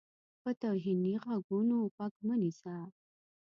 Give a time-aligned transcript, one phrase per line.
[0.41, 2.75] په توهیني غږونو غوږ مه نیسه.